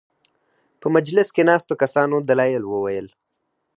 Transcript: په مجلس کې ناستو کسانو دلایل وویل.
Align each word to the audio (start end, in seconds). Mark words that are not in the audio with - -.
په 0.81 0.87
مجلس 0.95 1.27
کې 1.35 1.43
ناستو 1.49 1.73
کسانو 1.81 2.15
دلایل 2.29 2.63
وویل. 2.67 3.07